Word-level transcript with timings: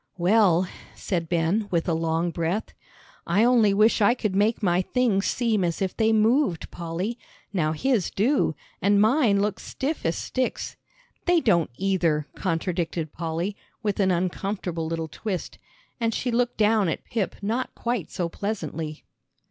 "Well," 0.17 0.67
said 0.95 1.29
Ben, 1.29 1.67
with 1.69 1.87
a 1.87 1.93
long 1.93 2.31
breath, 2.31 2.73
"I 3.27 3.43
only 3.43 3.71
wish 3.71 4.01
I 4.01 4.15
could 4.15 4.33
make 4.35 4.63
my 4.63 4.81
things 4.81 5.27
seem 5.27 5.63
as 5.63 5.79
if 5.79 5.95
they 5.95 6.11
moved, 6.11 6.71
Polly. 6.71 7.19
Now 7.53 7.73
his 7.73 8.09
do, 8.09 8.55
and 8.81 8.99
mine 8.99 9.41
look 9.43 9.59
stiff 9.59 10.03
as 10.03 10.15
sticks." 10.17 10.75
"They 11.27 11.39
don't 11.39 11.69
either," 11.77 12.25
contradicted 12.33 13.13
Polly, 13.13 13.55
with 13.83 13.99
an 13.99 14.09
uncomfortable 14.09 14.87
little 14.87 15.07
twist. 15.07 15.59
And 15.99 16.15
she 16.15 16.31
looked 16.31 16.57
down 16.57 16.89
at 16.89 17.05
Pip 17.05 17.35
not 17.43 17.75
quite 17.75 18.09
so 18.09 18.27
pleasantly. 18.27 19.03